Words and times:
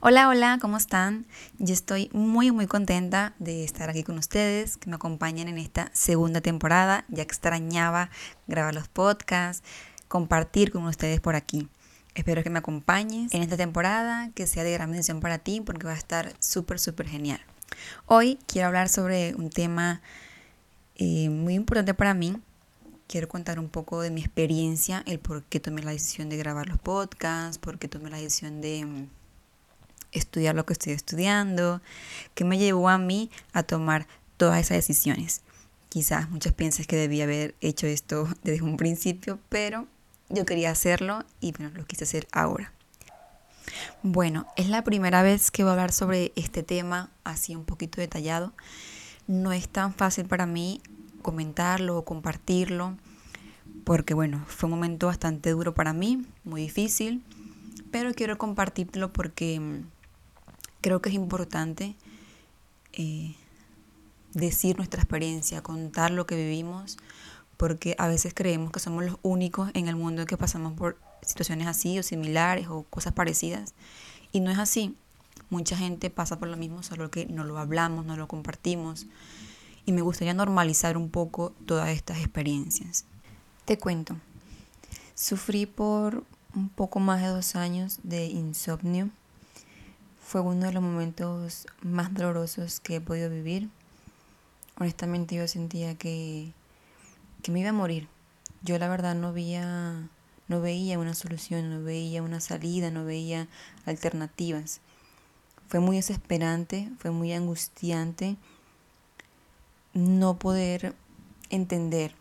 Hola, 0.00 0.28
hola, 0.28 0.58
¿cómo 0.60 0.76
están? 0.76 1.26
Yo 1.58 1.72
estoy 1.72 2.10
muy, 2.12 2.50
muy 2.50 2.66
contenta 2.66 3.34
de 3.38 3.64
estar 3.64 3.90
aquí 3.90 4.02
con 4.02 4.18
ustedes, 4.18 4.76
que 4.76 4.88
me 4.88 4.96
acompañen 4.96 5.48
en 5.48 5.58
esta 5.58 5.90
segunda 5.92 6.40
temporada. 6.40 7.04
Ya 7.08 7.22
extrañaba 7.22 8.10
grabar 8.46 8.74
los 8.74 8.88
podcasts, 8.88 9.66
compartir 10.08 10.70
con 10.70 10.84
ustedes 10.84 11.20
por 11.20 11.34
aquí. 11.34 11.68
Espero 12.14 12.42
que 12.42 12.50
me 12.50 12.58
acompañes 12.58 13.32
en 13.34 13.42
esta 13.42 13.56
temporada, 13.56 14.30
que 14.34 14.46
sea 14.46 14.64
de 14.64 14.72
gran 14.72 14.90
mención 14.90 15.20
para 15.20 15.38
ti, 15.38 15.60
porque 15.60 15.86
va 15.86 15.92
a 15.92 15.98
estar 15.98 16.34
súper, 16.40 16.78
súper 16.78 17.08
genial. 17.08 17.40
Hoy 18.06 18.38
quiero 18.46 18.68
hablar 18.68 18.88
sobre 18.88 19.34
un 19.34 19.50
tema 19.50 20.02
eh, 20.96 21.28
muy 21.28 21.54
importante 21.54 21.94
para 21.94 22.14
mí. 22.14 22.36
Quiero 23.06 23.28
contar 23.28 23.58
un 23.58 23.68
poco 23.68 24.00
de 24.02 24.10
mi 24.10 24.20
experiencia, 24.20 25.02
el 25.06 25.18
por 25.18 25.42
qué 25.44 25.58
tomé 25.58 25.82
la 25.82 25.90
decisión 25.90 26.28
de 26.28 26.36
grabar 26.36 26.68
los 26.68 26.78
podcasts, 26.78 27.58
por 27.58 27.78
qué 27.78 27.88
tomé 27.88 28.10
la 28.10 28.18
decisión 28.18 28.60
de 28.60 28.84
mm, 28.84 29.19
estudiar 30.12 30.54
lo 30.54 30.66
que 30.66 30.72
estoy 30.72 30.92
estudiando, 30.92 31.80
qué 32.34 32.44
me 32.44 32.58
llevó 32.58 32.88
a 32.88 32.98
mí 32.98 33.30
a 33.52 33.62
tomar 33.62 34.06
todas 34.36 34.60
esas 34.60 34.78
decisiones. 34.78 35.42
Quizás 35.88 36.30
muchos 36.30 36.52
piensen 36.52 36.86
que 36.86 36.96
debía 36.96 37.24
haber 37.24 37.54
hecho 37.60 37.86
esto 37.86 38.28
desde 38.42 38.62
un 38.62 38.76
principio, 38.76 39.38
pero 39.48 39.86
yo 40.28 40.44
quería 40.46 40.70
hacerlo 40.70 41.24
y 41.40 41.52
bueno, 41.52 41.72
lo 41.76 41.84
quise 41.84 42.04
hacer 42.04 42.26
ahora. 42.32 42.72
Bueno, 44.02 44.46
es 44.56 44.68
la 44.68 44.82
primera 44.82 45.22
vez 45.22 45.50
que 45.50 45.62
voy 45.62 45.70
a 45.70 45.72
hablar 45.72 45.92
sobre 45.92 46.32
este 46.34 46.62
tema 46.62 47.10
así 47.24 47.54
un 47.54 47.64
poquito 47.64 48.00
detallado 48.00 48.52
no 49.30 49.52
es 49.52 49.68
tan 49.68 49.94
fácil 49.94 50.26
para 50.26 50.44
mí 50.44 50.80
comentarlo 51.22 51.96
o 51.96 52.04
compartirlo, 52.04 52.96
porque 53.84 54.12
bueno, 54.12 54.44
fue 54.48 54.66
un 54.66 54.72
momento 54.72 55.06
bastante 55.06 55.50
duro 55.50 55.72
para 55.72 55.92
mí, 55.92 56.26
muy 56.42 56.62
difícil, 56.62 57.22
pero 57.92 58.12
quiero 58.12 58.38
compartirlo 58.38 59.12
porque 59.12 59.60
mm, 59.60 59.84
creo 60.80 61.00
que 61.00 61.08
es 61.08 61.14
importante 61.14 61.96
eh, 62.92 63.34
decir 64.32 64.76
nuestra 64.76 65.00
experiencia, 65.00 65.62
contar 65.62 66.10
lo 66.10 66.26
que 66.26 66.36
vivimos, 66.36 66.98
porque 67.56 67.94
a 67.98 68.08
veces 68.08 68.32
creemos 68.34 68.72
que 68.72 68.80
somos 68.80 69.04
los 69.04 69.16
únicos 69.22 69.70
en 69.74 69.88
el 69.88 69.96
mundo 69.96 70.26
que 70.26 70.36
pasamos 70.36 70.72
por 70.74 70.98
situaciones 71.22 71.66
así 71.66 71.98
o 71.98 72.02
similares 72.02 72.68
o 72.68 72.84
cosas 72.84 73.12
parecidas, 73.12 73.74
y 74.32 74.40
no 74.40 74.50
es 74.50 74.58
así. 74.58 74.96
Mucha 75.50 75.76
gente 75.76 76.10
pasa 76.10 76.38
por 76.38 76.48
lo 76.48 76.56
mismo, 76.56 76.82
solo 76.82 77.10
que 77.10 77.26
no 77.26 77.42
lo 77.42 77.58
hablamos, 77.58 78.06
no 78.06 78.16
lo 78.16 78.28
compartimos. 78.28 79.06
Y 79.84 79.92
me 79.92 80.00
gustaría 80.02 80.32
normalizar 80.32 80.96
un 80.96 81.10
poco 81.10 81.52
todas 81.66 81.88
estas 81.88 82.18
experiencias. 82.18 83.04
Te 83.64 83.76
cuento, 83.76 84.16
sufrí 85.16 85.66
por 85.66 86.22
un 86.54 86.68
poco 86.68 87.00
más 87.00 87.20
de 87.20 87.28
dos 87.28 87.56
años 87.56 87.98
de 88.04 88.26
insomnio. 88.26 89.10
Fue 90.30 90.42
uno 90.42 90.66
de 90.66 90.72
los 90.72 90.80
momentos 90.80 91.66
más 91.82 92.14
dolorosos 92.14 92.78
que 92.78 92.94
he 92.94 93.00
podido 93.00 93.28
vivir. 93.28 93.68
Honestamente 94.78 95.34
yo 95.34 95.48
sentía 95.48 95.96
que, 95.96 96.52
que 97.42 97.50
me 97.50 97.58
iba 97.58 97.70
a 97.70 97.72
morir. 97.72 98.06
Yo 98.62 98.78
la 98.78 98.88
verdad 98.88 99.16
no 99.16 99.32
veía, 99.32 100.08
no 100.46 100.60
veía 100.60 101.00
una 101.00 101.14
solución, 101.14 101.68
no 101.68 101.82
veía 101.82 102.22
una 102.22 102.38
salida, 102.38 102.92
no 102.92 103.04
veía 103.04 103.48
alternativas. 103.86 104.80
Fue 105.66 105.80
muy 105.80 105.96
desesperante, 105.96 106.92
fue 107.00 107.10
muy 107.10 107.32
angustiante 107.32 108.36
no 109.94 110.38
poder 110.38 110.94
entender 111.48 112.14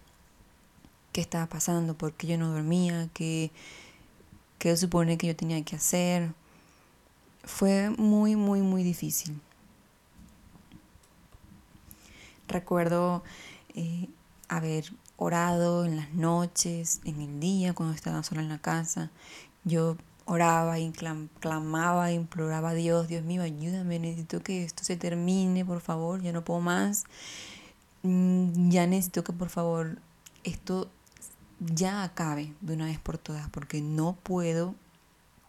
qué 1.12 1.22
estaba 1.22 1.46
pasando, 1.46 1.96
por 1.96 2.14
qué 2.14 2.26
yo 2.26 2.40
no 2.40 2.53
dormía, 2.53 3.08
qué, 3.14 3.52
qué 4.58 4.76
supone 4.78 5.20
que 5.20 5.28
yo 5.28 5.36
tenía 5.36 5.64
que 5.64 5.76
hacer. 5.76 6.34
Fue 7.44 7.90
muy, 7.92 8.36
muy, 8.36 8.62
muy 8.62 8.84
difícil. 8.84 9.40
Recuerdo 12.48 13.24
eh, 13.76 14.10
haber 14.48 14.86
orado 15.18 15.86
en 15.86 15.98
las 15.98 16.14
noches, 16.14 17.02
en 17.06 17.22
el 17.22 17.40
día, 17.40 17.74
cuando 17.74 17.94
estaba 17.94 18.24
sola 18.24 18.42
en 18.42 18.50
la 18.50 18.60
casa. 18.60 19.12
Yo 19.64 19.98
oraba 20.26 20.80
y 20.80 20.92
clamaba, 21.40 22.12
imploraba 22.12 22.70
a 22.70 22.74
Dios, 22.74 23.08
Dios 23.08 23.24
mío, 23.24 23.42
ayúdame, 23.42 24.00
necesito 24.00 24.42
que 24.42 24.64
esto 24.64 24.84
se 24.84 24.96
termine, 24.96 25.66
por 25.66 25.82
favor, 25.82 26.22
ya 26.22 26.32
no 26.32 26.44
puedo 26.44 26.62
más. 26.62 27.06
Mm, 28.04 28.70
ya 28.70 28.88
necesito 28.88 29.24
que 29.24 29.34
por 29.34 29.50
favor 29.50 29.98
esto 30.44 30.90
ya 31.60 32.04
acabe 32.04 32.54
de 32.62 32.74
una 32.74 32.86
vez 32.86 33.00
por 33.00 33.18
todas, 33.18 33.50
porque 33.50 33.82
no 33.82 34.16
puedo 34.24 34.76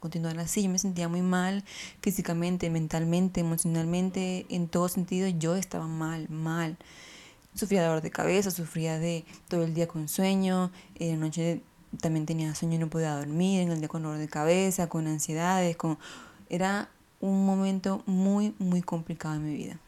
continuar 0.00 0.38
así. 0.38 0.62
Yo 0.62 0.70
me 0.70 0.78
sentía 0.78 1.08
muy 1.08 1.22
mal 1.22 1.62
físicamente, 2.02 2.70
mentalmente, 2.70 3.40
emocionalmente, 3.40 4.46
en 4.48 4.68
todo 4.68 4.88
sentido 4.88 5.28
yo 5.28 5.54
estaba 5.54 5.86
mal, 5.86 6.28
mal. 6.28 6.76
Sufría 7.54 7.84
dolor 7.84 8.00
de 8.02 8.10
cabeza, 8.10 8.50
sufría 8.50 8.98
de 8.98 9.24
todo 9.48 9.64
el 9.64 9.74
día 9.74 9.86
con 9.86 10.08
sueño, 10.08 10.70
en 10.96 11.10
la 11.10 11.26
noche 11.26 11.62
también 12.00 12.26
tenía 12.26 12.54
sueño 12.54 12.76
y 12.76 12.78
no 12.78 12.88
podía 12.88 13.14
dormir, 13.14 13.60
en 13.60 13.70
el 13.70 13.80
día 13.80 13.88
con 13.88 14.02
dolor 14.02 14.18
de 14.18 14.28
cabeza, 14.28 14.88
con 14.88 15.06
ansiedades, 15.06 15.76
con... 15.76 15.98
Era 16.48 16.88
un 17.20 17.44
momento 17.44 18.02
muy, 18.06 18.54
muy 18.58 18.82
complicado 18.82 19.34
en 19.34 19.44
mi 19.44 19.54
vida. 19.54 19.78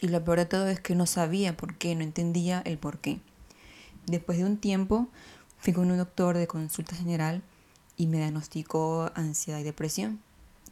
Y 0.00 0.08
lo 0.08 0.22
peor 0.24 0.38
de 0.38 0.46
todo 0.46 0.68
es 0.68 0.80
que 0.80 0.94
no 0.94 1.06
sabía 1.06 1.56
por 1.56 1.76
qué, 1.76 1.94
no 1.94 2.02
entendía 2.02 2.60
el 2.64 2.78
por 2.78 2.98
qué. 2.98 3.20
Después 4.06 4.38
de 4.38 4.44
un 4.44 4.58
tiempo 4.58 5.08
fui 5.58 5.72
con 5.72 5.90
un 5.90 5.96
doctor 5.96 6.36
de 6.36 6.46
consulta 6.46 6.94
general 6.94 7.42
y 7.96 8.06
me 8.06 8.18
diagnosticó 8.18 9.10
ansiedad 9.14 9.60
y 9.60 9.64
depresión. 9.64 10.20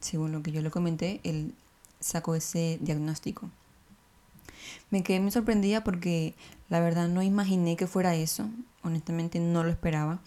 Según 0.01 0.33
lo 0.33 0.43
que 0.43 0.53
yo 0.53 0.63
le 0.63 0.71
comenté, 0.71 1.21
él 1.23 1.55
sacó 2.01 2.35
ese 2.35 2.79
diagnóstico. 2.81 3.49
Me 4.91 5.03
quedé 5.03 5.21
muy 5.21 5.31
sorprendida 5.31 5.85
porque 5.85 6.35
la 6.69 6.81
verdad 6.81 7.09
no 7.09 7.23
imaginé 7.23 7.77
que 7.77 7.87
fuera 7.87 8.15
eso. 8.15 8.49
Honestamente 8.83 9.39
no 9.39 9.63
lo 9.65 9.71
esperaba. 9.71 10.21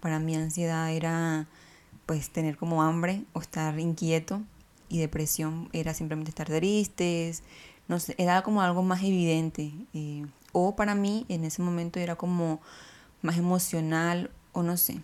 Para 0.00 0.18
mí 0.18 0.34
ansiedad 0.34 0.92
era 0.92 1.46
pues 2.06 2.30
tener 2.30 2.56
como 2.56 2.82
hambre 2.82 3.24
o 3.32 3.40
estar 3.40 3.78
inquieto 3.78 4.42
y 4.88 4.98
depresión 4.98 5.68
era 5.72 5.94
simplemente 5.94 6.30
estar 6.30 6.48
tristes. 6.48 7.42
No 7.88 7.98
sé, 8.00 8.14
era 8.18 8.42
como 8.42 8.62
algo 8.62 8.82
más 8.82 9.02
evidente. 9.02 9.72
Eh, 9.94 10.26
o 10.52 10.76
para 10.76 10.94
mí 10.94 11.24
en 11.28 11.44
ese 11.44 11.62
momento 11.62 11.98
era 11.98 12.16
como 12.16 12.60
más 13.22 13.38
emocional 13.38 14.30
o 14.52 14.62
no 14.62 14.76
sé. 14.76 15.00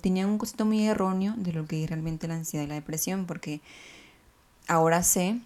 Tenía 0.00 0.26
un 0.26 0.38
concepto 0.38 0.64
muy 0.64 0.86
erróneo 0.86 1.34
de 1.36 1.52
lo 1.52 1.66
que 1.66 1.84
es 1.84 1.90
realmente 1.90 2.26
la 2.28 2.34
ansiedad 2.34 2.64
y 2.64 2.68
la 2.68 2.74
depresión 2.74 3.26
porque 3.26 3.60
ahora 4.68 5.02
sé 5.02 5.38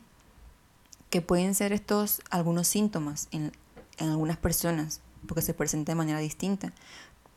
que 1.11 1.21
pueden 1.21 1.55
ser 1.55 1.73
estos 1.73 2.23
algunos 2.31 2.69
síntomas 2.69 3.29
en, 3.33 3.53
algunas 3.99 4.39
personas, 4.39 5.01
porque 5.27 5.43
se 5.43 5.53
presenta 5.53 5.93
de 5.93 5.97
manera 5.97 6.21
distinta, 6.21 6.73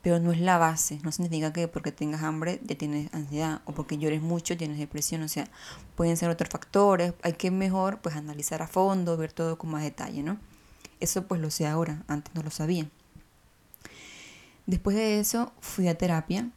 pero 0.02 0.20
no 0.20 0.32
es 0.32 0.40
la 0.40 0.58
base, 0.58 1.00
no 1.04 1.12
significa 1.12 1.52
que 1.52 1.68
porque 1.68 1.92
tengas 1.92 2.24
hambre 2.24 2.62
ya 2.64 2.78
tienes 2.78 3.14
ansiedad 3.14 3.62
o 3.66 3.74
porque 3.74 3.98
llores 3.98 4.22
mucho 4.22 4.56
tienes 4.56 4.78
depresión, 4.78 5.24
o 5.24 5.28
sea, 5.28 5.50
pueden 5.96 6.16
ser 6.16 6.30
otros 6.30 6.50
factores, 6.50 7.14
hay 7.22 7.34
que 7.34 7.52
mejor 7.52 8.00
pues 8.00 8.16
analizar 8.16 8.62
a 8.62 8.68
fondo, 8.68 9.18
ver 9.18 9.34
todo 9.34 9.58
con 9.58 9.72
más 9.72 9.84
detalle, 9.84 10.24
¿no? 10.24 10.38
Eso 11.00 11.28
pues 11.28 11.42
lo 11.42 11.50
sé 11.50 11.68
ahora, 11.68 12.04
antes 12.08 12.34
no 12.34 12.44
lo 12.44 12.52
sabía. 12.52 12.88
Después 14.66 14.96
de 14.96 15.20
eso 15.20 15.52
fui 15.60 15.90
a 15.90 15.98
terapia, 15.98 16.50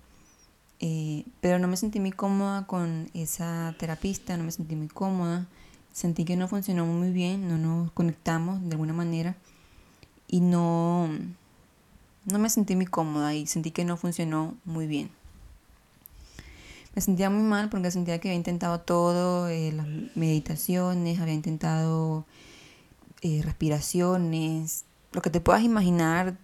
eh, 0.81 1.25
pero 1.40 1.58
no 1.58 1.69
me 1.69 1.76
sentí 1.76 2.00
muy 2.00 2.12
cómoda 2.12 2.67
con 2.67 3.11
esa 3.14 3.75
terapista, 3.78 4.37
no 4.37 4.44
me 4.44 4.52
sentí 4.52 4.76
muy 4.76 4.88
cómoda 4.88 5.46
sentí 5.96 6.26
que 6.26 6.37
no 6.37 6.46
funcionó 6.46 6.84
muy 6.84 7.11
bien, 7.11 7.49
no 7.49 7.56
nos 7.56 7.90
conectamos 7.93 8.62
de 8.62 8.73
alguna 8.73 8.93
manera 8.93 9.34
y 10.28 10.40
no, 10.40 11.08
no 12.26 12.38
me 12.38 12.50
sentí 12.50 12.76
muy 12.76 12.84
cómoda 12.84 13.32
y 13.32 13.46
sentí 13.46 13.70
que 13.70 13.87
no 13.87 13.96
funcionó 13.96 14.55
muy 14.67 14.87
bien. 14.87 15.11
Me 16.94 17.00
sentía 17.00 17.31
muy 17.31 17.43
mal 17.43 17.70
porque 17.70 17.90
sentía 17.90 18.19
que 18.20 18.28
había 18.28 18.37
intentado 18.37 18.81
todo, 18.81 19.49
eh, 19.49 19.73
las 19.73 19.87
meditaciones, 20.14 21.19
había 21.19 21.32
intentado 21.32 22.26
eh, 23.23 23.40
respiraciones, 23.43 24.84
lo 25.12 25.23
que 25.23 25.31
te 25.31 25.40
puedas 25.40 25.62
imaginar, 25.62 26.37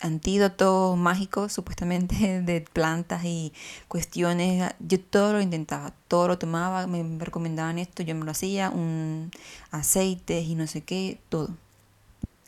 antídotos 0.00 0.96
mágicos 0.96 1.52
supuestamente 1.52 2.42
de 2.42 2.60
plantas 2.60 3.24
y 3.24 3.52
cuestiones. 3.88 4.74
Yo 4.80 5.00
todo 5.00 5.34
lo 5.34 5.40
intentaba, 5.40 5.92
todo 6.08 6.28
lo 6.28 6.38
tomaba, 6.38 6.86
me 6.86 7.24
recomendaban 7.24 7.78
esto, 7.78 8.02
yo 8.02 8.14
me 8.14 8.24
lo 8.24 8.30
hacía, 8.30 8.70
un 8.70 9.30
aceites 9.70 10.44
y 10.46 10.54
no 10.54 10.66
sé 10.66 10.82
qué, 10.82 11.18
todo. 11.28 11.50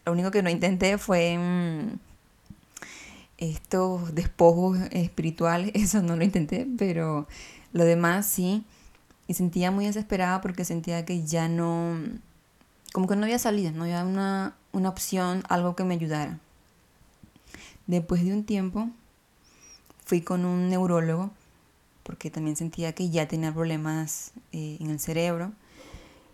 Lo 0.04 0.12
único 0.12 0.30
que 0.30 0.42
no 0.42 0.50
intenté 0.50 0.96
fue 0.96 1.36
mm, 1.38 1.98
estos 3.38 4.14
despojos 4.14 4.78
espirituales, 4.90 5.70
eso 5.74 6.02
no 6.02 6.16
lo 6.16 6.24
intenté, 6.24 6.66
pero 6.78 7.26
lo 7.72 7.84
demás 7.84 8.26
sí. 8.26 8.64
Y 9.26 9.34
sentía 9.34 9.70
muy 9.70 9.84
desesperada 9.84 10.40
porque 10.40 10.64
sentía 10.64 11.04
que 11.04 11.24
ya 11.24 11.48
no, 11.48 11.98
como 12.94 13.06
que 13.06 13.16
no 13.16 13.24
había 13.24 13.38
salida, 13.38 13.70
no 13.72 13.82
había 13.84 14.04
una, 14.04 14.56
una 14.72 14.88
opción, 14.88 15.42
algo 15.48 15.76
que 15.76 15.84
me 15.84 15.94
ayudara. 15.94 16.38
Después 17.88 18.22
de 18.22 18.34
un 18.34 18.44
tiempo 18.44 18.90
fui 20.04 20.20
con 20.20 20.44
un 20.44 20.68
neurólogo 20.68 21.30
porque 22.02 22.30
también 22.30 22.54
sentía 22.54 22.92
que 22.92 23.08
ya 23.08 23.26
tenía 23.26 23.50
problemas 23.52 24.32
eh, 24.52 24.76
en 24.78 24.90
el 24.90 25.00
cerebro 25.00 25.52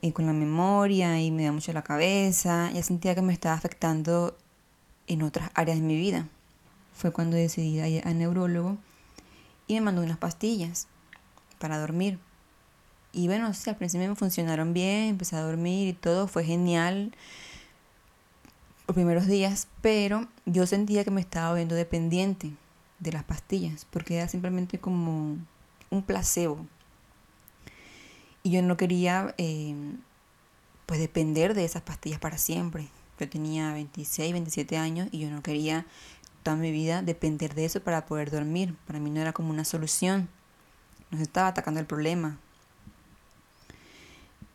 y 0.01 0.11
con 0.11 0.27
la 0.27 0.33
memoria 0.33 1.21
y 1.23 1.31
me 1.31 1.45
da 1.45 1.53
mucho 1.53 1.73
la 1.73 1.83
cabeza. 1.83 2.73
Ya 2.73 2.83
sentía 2.83 3.15
que 3.15 3.23
me 3.23 3.33
estaba 3.33 3.55
afectando 3.55 4.37
en 5.07 5.23
otras 5.23 5.53
áreas 5.55 5.79
de 5.79 5.85
mi 5.85 5.97
vida. 5.97 6.29
Fue 6.93 7.13
cuando 7.13 7.37
decidí 7.37 7.81
ir 7.81 8.03
al 8.05 8.19
neurólogo 8.19 8.77
y 9.69 9.75
me 9.75 9.81
mandó 9.81 10.03
unas 10.03 10.19
pastillas 10.19 10.89
para 11.61 11.79
dormir. 11.79 12.19
Y 13.13 13.29
bueno, 13.29 13.47
al 13.47 13.77
principio 13.77 14.09
me 14.09 14.17
funcionaron 14.17 14.73
bien, 14.75 15.11
empecé 15.11 15.37
a 15.37 15.43
dormir 15.43 15.87
y 15.87 15.93
todo, 15.93 16.27
fue 16.27 16.43
genial 16.43 17.13
primeros 18.95 19.27
días, 19.27 19.69
pero 19.81 20.27
yo 20.47 20.67
sentía 20.67 21.05
que 21.05 21.11
me 21.11 21.21
estaba 21.21 21.55
viendo 21.55 21.75
dependiente 21.75 22.53
de 23.01 23.13
las 23.13 23.25
pastillas, 23.25 23.87
porque 23.91 24.17
era 24.17 24.29
simplemente 24.29 24.79
como 24.79 25.37
un 25.91 26.03
placebo. 26.03 26.67
Y 28.43 28.51
yo 28.51 28.63
no 28.63 28.77
quería 28.77 29.35
eh, 29.39 29.75
pues 30.87 31.01
depender 31.01 31.55
de 31.55 31.65
esas 31.65 31.83
pastillas 31.83 32.21
para 32.21 32.39
siempre. 32.39 32.89
Yo 33.19 33.29
tenía 33.29 33.73
26, 33.73 34.33
27 34.33 34.77
años 34.77 35.09
y 35.13 35.21
yo 35.21 35.31
no 35.31 35.43
quería 35.43 35.87
toda 36.43 36.57
mi 36.57 36.71
vida 36.71 37.03
depender 37.03 37.55
de 37.55 37.65
eso 37.65 37.81
para 37.81 38.07
poder 38.07 38.31
dormir. 38.31 38.75
Para 38.87 38.99
mí 38.99 39.11
no 39.11 39.21
era 39.21 39.33
como 39.33 39.51
una 39.51 39.65
solución. 39.65 40.29
Nos 41.11 41.21
estaba 41.21 41.49
atacando 41.49 41.81
el 41.81 41.87
problema. 41.87 42.39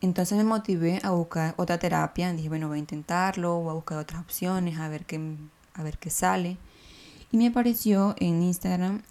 Entonces 0.00 0.38
me 0.38 0.44
motivé 0.44 1.00
a 1.02 1.10
buscar 1.10 1.54
otra 1.56 1.78
terapia. 1.78 2.32
Dije, 2.32 2.48
bueno, 2.48 2.68
voy 2.68 2.78
a 2.78 2.80
intentarlo, 2.80 3.60
voy 3.60 3.70
a 3.70 3.74
buscar 3.74 3.98
otras 3.98 4.22
opciones, 4.22 4.78
a 4.78 4.88
ver 4.88 5.04
qué, 5.04 5.20
a 5.74 5.82
ver 5.82 5.98
qué 5.98 6.10
sale. 6.10 6.56
Y 7.30 7.36
me 7.36 7.48
apareció 7.48 8.14
en 8.18 8.42
Instagram 8.42 9.02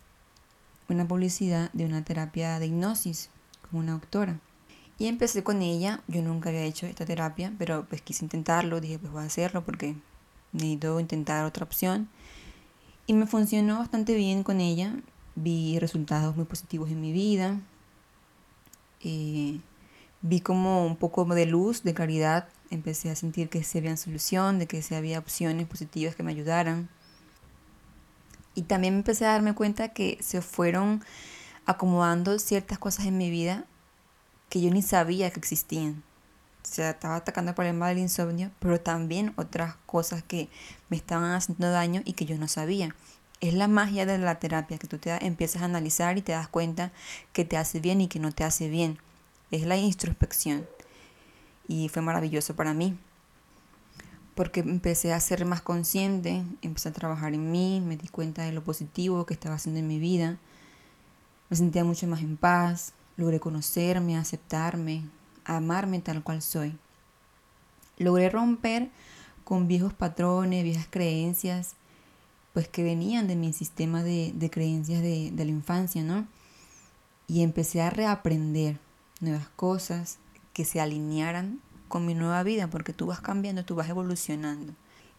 una 0.89 1.07
publicidad 1.07 1.71
de 1.73 1.85
una 1.85 2.03
terapia 2.03 2.59
de 2.59 2.67
hipnosis 2.67 3.29
con 3.69 3.81
una 3.81 3.93
doctora. 3.93 4.39
Y 4.97 5.07
empecé 5.07 5.43
con 5.43 5.61
ella. 5.61 6.01
Yo 6.07 6.21
nunca 6.21 6.49
había 6.49 6.63
hecho 6.63 6.85
esta 6.85 7.05
terapia, 7.05 7.53
pero 7.57 7.85
pues 7.87 8.01
quise 8.01 8.25
intentarlo. 8.25 8.81
Dije, 8.81 8.99
pues 8.99 9.13
voy 9.13 9.23
a 9.23 9.27
hacerlo 9.27 9.63
porque 9.63 9.95
necesito 10.51 10.99
intentar 10.99 11.45
otra 11.45 11.63
opción. 11.63 12.09
Y 13.07 13.13
me 13.13 13.27
funcionó 13.27 13.79
bastante 13.79 14.15
bien 14.15 14.43
con 14.43 14.59
ella. 14.59 14.95
Vi 15.35 15.79
resultados 15.79 16.35
muy 16.35 16.45
positivos 16.45 16.89
en 16.89 16.99
mi 16.99 17.13
vida. 17.13 17.59
Eh, 19.01 19.59
vi 20.21 20.41
como 20.41 20.85
un 20.85 20.95
poco 20.95 21.25
de 21.25 21.45
luz, 21.45 21.83
de 21.83 21.93
claridad, 21.93 22.49
empecé 22.69 23.09
a 23.09 23.15
sentir 23.15 23.49
que 23.49 23.63
se 23.63 23.79
había 23.79 23.95
solución, 23.97 24.59
de 24.59 24.67
que 24.67 24.81
se 24.81 24.95
había 24.95 25.19
opciones 25.19 25.67
positivas 25.67 26.15
que 26.15 26.23
me 26.23 26.31
ayudaran. 26.31 26.89
Y 28.55 28.63
también 28.63 28.95
empecé 28.95 29.25
a 29.25 29.31
darme 29.31 29.55
cuenta 29.55 29.89
que 29.89 30.17
se 30.21 30.41
fueron 30.41 31.03
acomodando 31.65 32.37
ciertas 32.39 32.79
cosas 32.79 33.05
en 33.05 33.17
mi 33.17 33.29
vida 33.29 33.65
que 34.49 34.61
yo 34.61 34.71
ni 34.71 34.81
sabía 34.81 35.29
que 35.29 35.39
existían. 35.39 36.03
O 36.63 36.67
sea, 36.67 36.91
estaba 36.91 37.15
atacando 37.15 37.49
el 37.51 37.55
problema 37.55 37.87
del 37.87 37.99
insomnio, 37.99 38.51
pero 38.59 38.81
también 38.81 39.33
otras 39.37 39.75
cosas 39.85 40.23
que 40.23 40.49
me 40.89 40.97
estaban 40.97 41.31
haciendo 41.31 41.71
daño 41.71 42.01
y 42.05 42.13
que 42.13 42.25
yo 42.25 42.37
no 42.37 42.47
sabía. 42.47 42.95
Es 43.39 43.53
la 43.53 43.69
magia 43.69 44.05
de 44.05 44.17
la 44.17 44.39
terapia, 44.39 44.77
que 44.77 44.87
tú 44.87 44.97
te 44.97 45.25
empiezas 45.25 45.61
a 45.61 45.65
analizar 45.65 46.17
y 46.17 46.21
te 46.21 46.33
das 46.33 46.49
cuenta 46.49 46.91
que 47.31 47.45
te 47.45 47.55
hace 47.55 47.79
bien 47.79 48.01
y 48.01 48.07
que 48.09 48.19
no 48.19 48.33
te 48.33 48.43
hace 48.43 48.67
bien 48.67 48.99
es 49.51 49.65
la 49.65 49.77
introspección. 49.77 50.67
Y 51.67 51.89
fue 51.89 52.01
maravilloso 52.01 52.55
para 52.55 52.73
mí, 52.73 52.97
porque 54.35 54.61
empecé 54.61 55.13
a 55.13 55.19
ser 55.19 55.45
más 55.45 55.61
consciente, 55.61 56.43
empecé 56.61 56.89
a 56.89 56.93
trabajar 56.93 57.33
en 57.33 57.51
mí, 57.51 57.81
me 57.81 57.97
di 57.97 58.07
cuenta 58.07 58.43
de 58.43 58.53
lo 58.53 58.63
positivo 58.63 59.25
que 59.25 59.33
estaba 59.33 59.55
haciendo 59.55 59.79
en 59.79 59.87
mi 59.87 59.99
vida, 59.99 60.37
me 61.49 61.57
sentía 61.57 61.83
mucho 61.83 62.07
más 62.07 62.21
en 62.21 62.37
paz, 62.37 62.93
logré 63.17 63.39
conocerme, 63.39 64.17
aceptarme, 64.17 65.03
amarme 65.45 65.99
tal 65.99 66.23
cual 66.23 66.41
soy. 66.41 66.77
Logré 67.97 68.29
romper 68.29 68.89
con 69.43 69.67
viejos 69.67 69.93
patrones, 69.93 70.63
viejas 70.63 70.87
creencias, 70.89 71.75
pues 72.53 72.67
que 72.67 72.83
venían 72.83 73.27
de 73.27 73.35
mi 73.35 73.51
sistema 73.51 74.03
de, 74.03 74.49
creencias 74.51 75.01
de, 75.01 75.31
de 75.31 75.45
la 75.45 75.51
infancia, 75.51 76.03
¿no? 76.03 76.27
Y 77.27 77.43
empecé 77.43 77.81
a 77.81 77.89
reaprender, 77.89 78.79
nuevas 79.19 79.47
cosas 79.55 80.19
que 80.53 80.65
se 80.65 80.81
alinearan 80.81 81.61
con 81.87 82.05
mi 82.05 82.13
nueva 82.13 82.43
vida, 82.43 82.69
porque 82.69 82.93
tú 82.93 83.07
vas 83.07 83.21
cambiando, 83.21 83.65
tú 83.65 83.75
vas 83.75 83.89
evolucionando. 83.89 84.73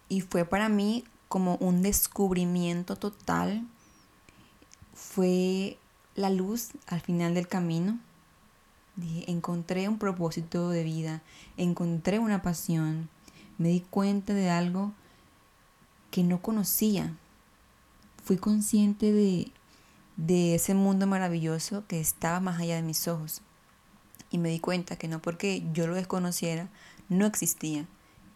Y 0.08 0.22
fue 0.22 0.44
para 0.44 0.68
mí 0.68 1.04
como 1.28 1.56
un 1.56 1.82
descubrimiento 1.82 2.96
total. 2.96 3.66
Fue 4.94 5.78
la 6.14 6.30
luz 6.30 6.70
al 6.86 7.00
final 7.00 7.34
del 7.34 7.48
camino. 7.48 7.98
Dije, 8.96 9.30
encontré 9.30 9.88
un 9.88 9.98
propósito 9.98 10.70
de 10.70 10.84
vida, 10.84 11.22
encontré 11.56 12.18
una 12.18 12.42
pasión, 12.42 13.08
me 13.58 13.68
di 13.68 13.80
cuenta 13.80 14.34
de 14.34 14.50
algo 14.50 14.92
que 16.10 16.22
no 16.22 16.42
conocía. 16.42 17.16
Fui 18.22 18.36
consciente 18.36 19.12
de, 19.12 19.50
de 20.16 20.54
ese 20.54 20.74
mundo 20.74 21.06
maravilloso 21.06 21.84
que 21.86 22.00
estaba 22.00 22.40
más 22.40 22.60
allá 22.60 22.76
de 22.76 22.82
mis 22.82 23.08
ojos 23.08 23.42
y 24.30 24.38
me 24.38 24.48
di 24.48 24.60
cuenta 24.60 24.96
que 24.96 25.08
no 25.08 25.20
porque 25.20 25.64
yo 25.72 25.86
lo 25.86 25.94
desconociera, 25.94 26.68
no 27.08 27.26
existía. 27.26 27.86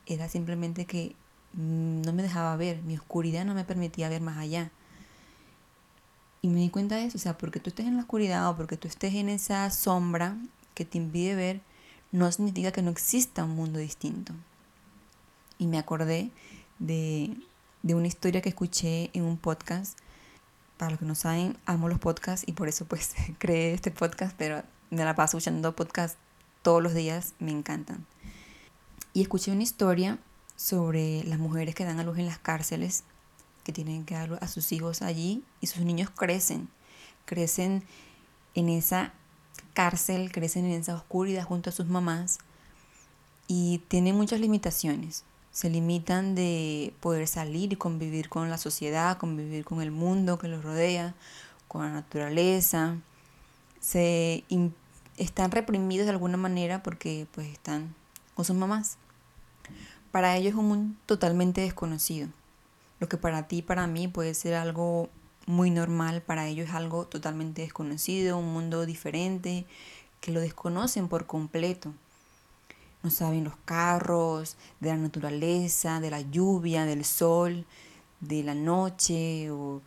Era 0.07 0.29
simplemente 0.29 0.87
que 0.87 1.15
no 1.53 2.13
me 2.13 2.23
dejaba 2.23 2.57
ver, 2.57 2.83
mi 2.83 2.97
oscuridad 2.97 3.45
no 3.45 3.55
me 3.55 3.65
permitía 3.65 4.09
ver 4.09 4.21
más 4.21 4.39
allá. 4.39 4.71
Y 6.43 6.49
me 6.49 6.61
di 6.61 6.69
cuenta 6.69 6.97
de 6.97 7.07
eso, 7.07 7.17
o 7.17 7.21
sea, 7.21 7.39
porque 7.39 7.61
tú 7.61 7.71
estés 7.71 7.87
en 7.87 7.97
la 7.97 8.03
oscuridad 8.03 8.51
o 8.51 8.57
porque 8.57 8.77
tú 8.77 8.89
estés 8.89 9.15
en 9.15 9.29
esa 9.29 9.71
sombra 9.71 10.37
que 10.75 10.85
te 10.85 10.99
impide 10.99 11.35
ver, 11.35 11.61
no 12.13 12.31
significa 12.31 12.73
que 12.73 12.83
no 12.83 12.91
exista 12.91 13.45
un 13.45 13.57
mundo 13.57 13.79
distinto. 13.79 14.35
Y 15.59 15.67
me 15.67 15.79
acordé 15.79 16.31
de, 16.79 17.37
de 17.83 17.95
una 17.95 18.09
historia 18.09 18.43
que 18.43 18.51
escuché 18.51 19.11
en 19.15 19.23
un 19.23 19.39
podcast. 19.39 19.99
Para 20.77 20.91
los 20.91 20.99
que 20.99 21.07
no 21.07 21.15
saben, 21.15 21.57
amo 21.67 21.89
los 21.89 22.01
podcasts 22.01 22.47
y 22.49 22.53
por 22.53 22.69
eso 22.69 22.85
pues 22.85 23.15
creé 23.39 23.73
este 23.73 23.93
podcast, 23.93 24.35
pero 24.37 24.65
me 24.95 25.05
la 25.05 25.15
paso 25.15 25.39
escuchando 25.39 25.75
podcast 25.75 26.17
todos 26.63 26.83
los 26.83 26.95
días, 26.95 27.35
me 27.39 27.51
encantan. 27.51 28.07
Y 29.13 29.23
escuché 29.23 29.53
una 29.53 29.63
historia 29.63 30.19
sobre 30.57 31.25
las 31.25 31.39
mujeres 31.39 31.75
que 31.75 31.85
dan 31.85 32.01
a 32.01 32.05
luz 32.05 32.19
en 32.19 32.27
las 32.27 32.39
cárceles, 32.39 33.05
que 33.65 33.73
tienen 33.73 34.05
que 34.05 34.15
dar 34.15 34.39
a 34.41 34.49
sus 34.49 34.73
hijos 34.73 35.03
allí 35.03 35.45
y 35.61 35.67
sus 35.67 35.83
niños 35.83 36.11
crecen, 36.11 36.69
crecen 37.25 37.83
en 38.55 38.69
esa 38.69 39.13
cárcel, 39.73 40.31
crecen 40.33 40.65
en 40.67 40.81
esa 40.81 40.95
oscuridad 40.95 41.45
junto 41.45 41.71
a 41.71 41.73
sus 41.73 41.87
mamás 41.87 42.39
y 43.47 43.79
tienen 43.89 44.17
muchas 44.17 44.41
limitaciones. 44.41 45.25
Se 45.51 45.71
limitan 45.71 46.35
de 46.35 46.95
poder 47.01 47.29
salir 47.29 47.73
y 47.73 47.77
convivir 47.77 48.29
con 48.29 48.51
la 48.51 48.59
sociedad, 48.59 49.19
convivir 49.19 49.65
con 49.65 49.83
el 49.83 49.91
mundo 49.91 50.39
que 50.39 50.49
los 50.49 50.65
rodea, 50.65 51.15
con 51.69 51.83
la 51.83 51.93
naturaleza. 51.93 52.97
Se 53.81 54.45
están 55.17 55.51
reprimidos 55.51 56.07
de 56.07 56.13
alguna 56.13 56.37
manera 56.37 56.83
porque 56.83 57.27
pues 57.33 57.49
están 57.49 57.95
con 58.35 58.45
sus 58.45 58.57
mamás. 58.57 58.99
Para 60.11 60.37
ellos 60.37 60.53
es 60.53 60.59
un 60.59 60.69
mundo 60.69 60.99
totalmente 61.07 61.61
desconocido. 61.61 62.29
Lo 63.01 63.09
que 63.09 63.17
para 63.17 63.49
ti, 63.49 63.63
para 63.63 63.87
mí 63.87 64.09
puede 64.09 64.35
ser 64.35 64.55
algo 64.55 65.09
muy 65.47 65.71
normal, 65.71 66.23
para 66.23 66.47
ellos 66.47 66.69
es 66.69 66.75
algo 66.75 67.07
totalmente 67.07 67.63
desconocido, 67.63 68.39
un 68.39 68.53
mundo 68.53 68.87
diferente, 68.87 69.67
que 70.21 70.33
lo 70.33 70.41
desconocen 70.41 71.09
por 71.09 71.27
completo. 71.27 71.93
No 73.03 73.11
saben 73.11 73.45
los 73.45 73.57
carros, 73.65 74.57
de 74.81 74.89
la 74.89 74.97
naturaleza, 74.97 76.01
de 76.01 76.11
la 76.11 76.23
lluvia, 76.23 76.87
del 76.87 77.05
sol, 77.05 77.67
de 78.21 78.43
la 78.43 78.55
noche 78.55 79.51
o 79.51 79.83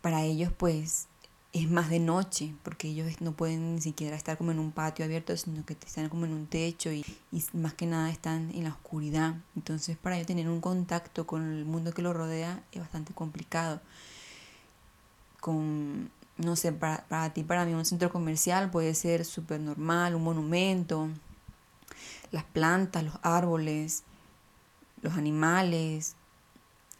para 0.00 0.22
ellos 0.22 0.52
pues 0.56 1.08
es 1.54 1.70
más 1.70 1.88
de 1.88 2.00
noche, 2.00 2.52
porque 2.64 2.88
ellos 2.88 3.20
no 3.20 3.30
pueden 3.30 3.76
ni 3.76 3.80
siquiera 3.80 4.16
estar 4.16 4.36
como 4.36 4.50
en 4.50 4.58
un 4.58 4.72
patio 4.72 5.04
abierto, 5.04 5.36
sino 5.36 5.64
que 5.64 5.74
están 5.74 6.08
como 6.08 6.26
en 6.26 6.32
un 6.32 6.48
techo 6.48 6.90
y, 6.90 7.06
y, 7.30 7.44
más 7.52 7.74
que 7.74 7.86
nada 7.86 8.10
están 8.10 8.50
en 8.54 8.64
la 8.64 8.70
oscuridad. 8.70 9.36
Entonces 9.54 9.96
para 9.96 10.16
ellos 10.16 10.26
tener 10.26 10.48
un 10.48 10.60
contacto 10.60 11.28
con 11.28 11.42
el 11.44 11.64
mundo 11.64 11.94
que 11.94 12.02
los 12.02 12.14
rodea 12.14 12.60
es 12.72 12.80
bastante 12.80 13.14
complicado. 13.14 13.80
Con, 15.40 16.10
no 16.38 16.56
sé, 16.56 16.72
para, 16.72 17.04
para 17.06 17.32
ti, 17.32 17.44
para 17.44 17.64
mí 17.64 17.72
un 17.72 17.84
centro 17.84 18.10
comercial 18.10 18.70
puede 18.72 18.92
ser 18.94 19.24
súper 19.24 19.60
normal, 19.60 20.16
un 20.16 20.24
monumento, 20.24 21.08
las 22.32 22.42
plantas, 22.42 23.04
los 23.04 23.14
árboles, 23.22 24.02
los 25.02 25.14
animales, 25.14 26.16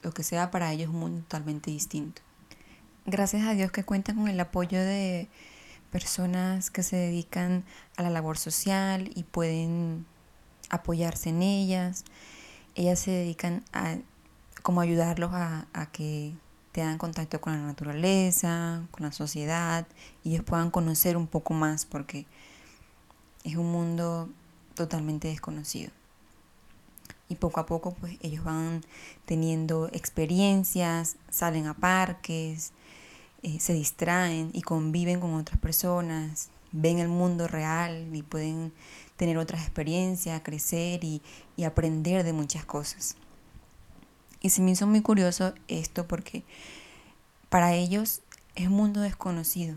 lo 0.02 0.12
que 0.12 0.22
sea 0.22 0.52
para 0.52 0.72
ellos 0.72 0.88
es 0.90 0.94
un 0.94 1.00
mundo 1.00 1.22
totalmente 1.22 1.72
distinto 1.72 2.22
gracias 3.06 3.46
a 3.46 3.54
Dios 3.54 3.70
que 3.70 3.84
cuentan 3.84 4.16
con 4.16 4.28
el 4.28 4.40
apoyo 4.40 4.78
de 4.78 5.28
personas 5.90 6.70
que 6.70 6.82
se 6.82 6.96
dedican 6.96 7.64
a 7.96 8.02
la 8.02 8.10
labor 8.10 8.38
social 8.38 9.10
y 9.14 9.24
pueden 9.24 10.06
apoyarse 10.70 11.30
en 11.30 11.42
ellas. 11.42 12.04
Ellas 12.74 12.98
se 12.98 13.10
dedican 13.10 13.62
a 13.72 13.96
como 14.62 14.80
ayudarlos 14.80 15.32
a, 15.32 15.66
a 15.72 15.86
que 15.86 16.32
tengan 16.72 16.98
contacto 16.98 17.40
con 17.40 17.52
la 17.52 17.60
naturaleza, 17.60 18.82
con 18.90 19.04
la 19.04 19.12
sociedad 19.12 19.86
y 20.24 20.30
ellos 20.30 20.44
puedan 20.44 20.70
conocer 20.70 21.16
un 21.16 21.26
poco 21.26 21.54
más 21.54 21.84
porque 21.84 22.26
es 23.44 23.56
un 23.56 23.70
mundo 23.70 24.28
totalmente 24.74 25.28
desconocido. 25.28 25.92
Y 27.28 27.36
poco 27.36 27.60
a 27.60 27.66
poco 27.66 27.94
pues 27.94 28.16
ellos 28.22 28.44
van 28.44 28.82
teniendo 29.26 29.88
experiencias, 29.92 31.16
salen 31.30 31.66
a 31.66 31.74
parques, 31.74 32.72
eh, 33.44 33.60
se 33.60 33.74
distraen 33.74 34.48
y 34.54 34.62
conviven 34.62 35.20
con 35.20 35.34
otras 35.34 35.58
personas, 35.58 36.48
ven 36.72 36.98
el 36.98 37.08
mundo 37.08 37.46
real 37.46 38.08
y 38.10 38.22
pueden 38.22 38.72
tener 39.18 39.36
otras 39.36 39.60
experiencias, 39.60 40.40
crecer 40.42 41.04
y, 41.04 41.20
y 41.54 41.64
aprender 41.64 42.24
de 42.24 42.32
muchas 42.32 42.64
cosas. 42.64 43.16
Y 44.40 44.48
se 44.48 44.62
me 44.62 44.70
hizo 44.70 44.86
muy 44.86 45.02
curioso 45.02 45.52
esto 45.68 46.08
porque 46.08 46.42
para 47.50 47.74
ellos 47.74 48.22
es 48.54 48.68
un 48.68 48.72
mundo 48.72 49.02
desconocido, 49.02 49.76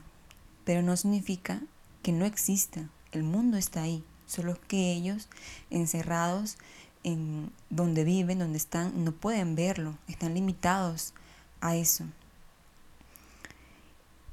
pero 0.64 0.82
no 0.82 0.96
significa 0.96 1.62
que 2.04 2.14
no 2.14 2.24
exista. 2.24 2.90
El 3.12 3.24
mundo 3.24 3.58
está 3.58 3.82
ahí, 3.82 4.02
solo 4.28 4.58
que 4.70 4.94
ellos 4.94 5.28
encerrados 5.70 6.58
en 7.04 7.52
donde 7.70 8.06
viven, 8.06 8.40
donde 8.40 8.58
están, 8.60 9.04
no 9.04 9.12
pueden 9.12 9.56
verlo, 9.56 9.98
están 10.08 10.36
limitados 10.36 11.14
a 11.60 11.76
eso. 11.76 12.06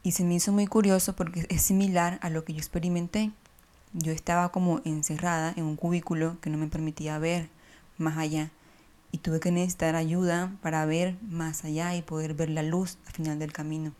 Y 0.06 0.12
se 0.12 0.22
me 0.22 0.34
hizo 0.34 0.52
muy 0.52 0.66
curioso 0.66 1.16
porque 1.16 1.46
es 1.48 1.62
similar 1.62 2.18
a 2.20 2.28
lo 2.28 2.44
que 2.44 2.52
yo 2.52 2.58
experimenté. 2.58 3.32
Yo 3.94 4.12
estaba 4.12 4.52
como 4.52 4.82
encerrada 4.84 5.54
en 5.56 5.64
un 5.64 5.76
cubículo 5.76 6.38
que 6.42 6.50
no 6.50 6.58
me 6.58 6.66
permitía 6.66 7.18
ver 7.18 7.48
más 7.96 8.18
allá. 8.18 8.50
Y 9.12 9.18
tuve 9.18 9.40
que 9.40 9.50
necesitar 9.50 9.96
ayuda 9.96 10.52
para 10.60 10.84
ver 10.84 11.16
más 11.22 11.64
allá 11.64 11.96
y 11.96 12.02
poder 12.02 12.34
ver 12.34 12.50
la 12.50 12.62
luz 12.62 12.98
al 13.06 13.14
final 13.14 13.38
del 13.38 13.54
camino. 13.54 13.94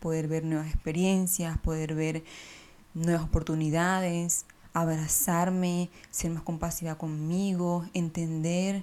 Poder 0.00 0.26
ver 0.26 0.44
nuevas 0.44 0.66
experiencias, 0.66 1.56
poder 1.58 1.94
ver 1.94 2.24
nuevas 2.92 3.22
oportunidades, 3.22 4.46
abrazarme, 4.72 5.90
ser 6.10 6.32
más 6.32 6.42
compasiva 6.42 6.96
conmigo, 6.96 7.86
entender 7.94 8.82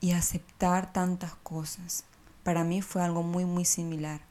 y 0.00 0.12
aceptar 0.12 0.94
tantas 0.94 1.34
cosas. 1.34 2.04
Para 2.42 2.64
mí 2.64 2.80
fue 2.80 3.02
algo 3.02 3.22
muy, 3.22 3.44
muy 3.44 3.66
similar 3.66 4.27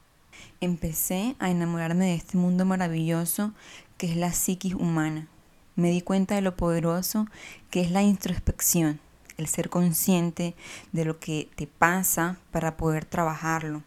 empecé 0.62 1.36
a 1.40 1.50
enamorarme 1.50 2.06
de 2.06 2.16
este 2.16 2.38
mundo 2.38 2.66
maravilloso 2.66 3.54
que 3.98 4.10
es 4.10 4.16
la 4.16 4.32
psiquis 4.32 4.74
humana. 4.74 5.28
Me 5.76 5.92
di 5.92 6.02
cuenta 6.02 6.36
de 6.36 6.42
lo 6.42 6.56
poderoso 6.56 7.28
que 7.70 7.82
es 7.82 7.92
la 7.92 8.02
introspección, 8.02 9.00
el 9.38 9.48
ser 9.48 9.70
consciente 9.70 10.56
de 10.92 11.06
lo 11.06 11.20
que 11.20 11.50
te 11.56 11.68
pasa 11.68 12.38
para 12.52 12.78
poder 12.78 13.06
trabajarlo. 13.06 13.84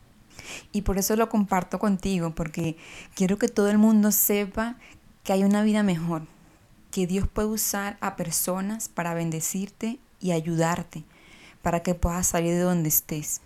Y 0.73 0.83
por 0.83 0.99
eso 0.99 1.17
lo 1.17 1.29
comparto 1.29 1.79
contigo, 1.79 2.35
porque 2.35 2.77
quiero 3.15 3.39
que 3.39 3.49
todo 3.49 3.71
el 3.71 3.79
mundo 3.79 4.13
sepa 4.13 4.77
que 5.25 5.33
hay 5.33 5.45
una 5.45 5.63
vida 5.63 5.83
mejor, 5.83 6.23
que 6.91 7.07
Dios 7.07 7.29
puede 7.29 7.49
usar 7.49 7.99
a 8.01 8.17
personas 8.17 8.89
para 8.89 9.15
bendecirte 9.15 9.99
y 10.21 10.33
ayudarte, 10.33 11.05
para 11.63 11.83
que 11.83 11.95
puedas 11.95 12.27
salir 12.27 12.55
de 12.55 12.61
donde 12.61 12.89
estés 12.89 13.43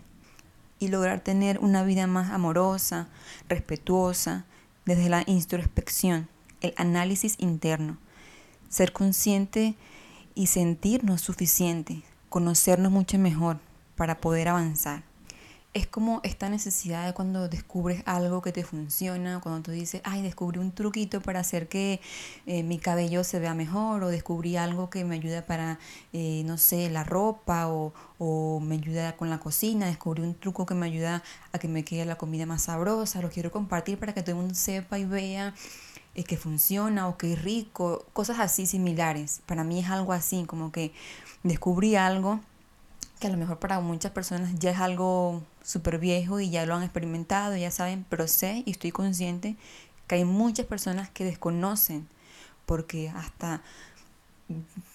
y 0.79 0.89
lograr 0.89 1.21
tener 1.21 1.59
una 1.59 1.83
vida 1.83 2.07
más 2.07 2.31
amorosa, 2.31 3.07
respetuosa, 3.47 4.45
desde 4.85 5.09
la 5.09 5.23
introspección, 5.25 6.27
el 6.61 6.73
análisis 6.77 7.35
interno, 7.39 7.97
ser 8.69 8.93
consciente 8.93 9.75
y 10.35 10.47
sentirnos 10.47 11.21
suficiente, 11.21 12.03
conocernos 12.29 12.91
mucho 12.91 13.17
mejor 13.17 13.59
para 13.95 14.19
poder 14.19 14.49
avanzar 14.49 15.03
es 15.75 15.85
como 15.85 16.21
esta 16.23 16.47
necesidad 16.47 17.05
de 17.05 17.13
cuando 17.13 17.49
descubres 17.49 18.01
algo 18.05 18.41
que 18.41 18.53
te 18.53 18.63
funciona, 18.63 19.41
cuando 19.41 19.61
tú 19.61 19.71
dices, 19.71 19.99
ay, 20.05 20.21
descubrí 20.21 20.57
un 20.57 20.71
truquito 20.71 21.19
para 21.19 21.41
hacer 21.41 21.67
que 21.67 21.99
eh, 22.45 22.63
mi 22.63 22.79
cabello 22.79 23.25
se 23.25 23.39
vea 23.39 23.53
mejor, 23.53 24.01
o 24.05 24.07
descubrí 24.07 24.55
algo 24.55 24.89
que 24.89 25.03
me 25.03 25.15
ayuda 25.15 25.45
para, 25.45 25.77
eh, 26.13 26.43
no 26.45 26.57
sé, 26.57 26.89
la 26.89 27.03
ropa, 27.03 27.67
o, 27.67 27.93
o, 28.19 28.61
me 28.61 28.75
ayuda 28.75 29.17
con 29.17 29.29
la 29.29 29.39
cocina, 29.39 29.87
descubrí 29.87 30.23
un 30.23 30.35
truco 30.35 30.65
que 30.65 30.75
me 30.75 30.85
ayuda 30.85 31.23
a 31.51 31.59
que 31.59 31.67
me 31.67 31.83
quede 31.83 32.05
la 32.05 32.15
comida 32.15 32.45
más 32.45 32.63
sabrosa, 32.63 33.21
lo 33.21 33.29
quiero 33.29 33.51
compartir 33.51 33.99
para 33.99 34.13
que 34.13 34.21
todo 34.21 34.31
el 34.31 34.37
mundo 34.37 34.55
sepa 34.55 34.97
y 34.97 35.03
vea 35.03 35.53
eh, 36.15 36.23
que 36.23 36.37
funciona 36.37 37.09
o 37.09 37.17
que 37.17 37.33
es 37.33 37.43
rico, 37.43 38.05
cosas 38.13 38.39
así 38.39 38.65
similares. 38.65 39.41
Para 39.45 39.65
mí 39.65 39.79
es 39.79 39.89
algo 39.89 40.13
así, 40.13 40.45
como 40.45 40.71
que 40.71 40.93
descubrí 41.43 41.97
algo 41.97 42.39
que 43.19 43.27
a 43.27 43.29
lo 43.29 43.35
mejor 43.37 43.59
para 43.59 43.81
muchas 43.81 44.13
personas 44.13 44.57
ya 44.57 44.71
es 44.71 44.79
algo 44.79 45.41
súper 45.65 45.97
viejo 45.97 46.39
y 46.39 46.49
ya 46.49 46.65
lo 46.65 46.75
han 46.75 46.83
experimentado, 46.83 47.57
ya 47.57 47.71
saben, 47.71 48.05
pero 48.07 48.27
sé 48.27 48.63
y 48.65 48.71
estoy 48.71 48.91
consciente 48.91 49.55
que 50.07 50.15
hay 50.15 50.25
muchas 50.25 50.67
personas 50.67 51.09
que 51.09 51.25
desconocen, 51.25 52.07
porque 52.65 53.09
hasta 53.09 53.61